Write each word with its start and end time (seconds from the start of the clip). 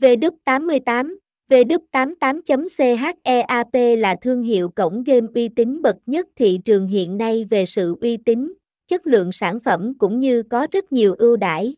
VW88 0.00 1.16
VW88.CHEAP 1.50 3.98
là 3.98 4.16
thương 4.22 4.42
hiệu 4.42 4.68
cổng 4.68 5.04
game 5.04 5.26
uy 5.34 5.48
tín 5.48 5.82
bậc 5.82 5.96
nhất 6.06 6.26
thị 6.36 6.58
trường 6.64 6.86
hiện 6.86 7.16
nay 7.16 7.44
về 7.50 7.66
sự 7.66 7.96
uy 8.00 8.16
tín, 8.16 8.52
chất 8.88 9.06
lượng 9.06 9.32
sản 9.32 9.60
phẩm 9.60 9.94
cũng 9.98 10.20
như 10.20 10.42
có 10.42 10.66
rất 10.72 10.92
nhiều 10.92 11.14
ưu 11.18 11.36
đãi. 11.36 11.76